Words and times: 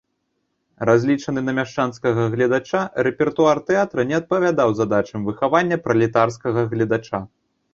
Разлічаны 0.89 1.41
на 1.49 1.53
мяшчанскага 1.59 2.25
гледача, 2.35 2.81
рэпертуар 3.09 3.57
тэатра 3.69 4.07
не 4.13 4.17
адпавядаў 4.21 4.69
задачам 4.81 5.19
выхавання 5.29 5.77
пралетарскага 5.85 6.61
гледача. 6.75 7.19